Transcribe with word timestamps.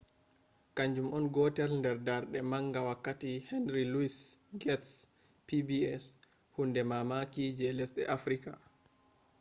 kanjum 0.77 1.07
on 1.17 1.25
gotel 1.35 1.69
nder 1.79 1.97
darde 2.07 2.39
manga 2.51 2.81
wakkati 2.89 3.31
henry 3.49 3.83
louis 3.93 4.15
gates’pbs 4.61 6.03
hunde 6.55 6.81
mamaki 6.91 7.43
je 7.57 7.67
lesde 7.77 8.03
africa 8.17 8.53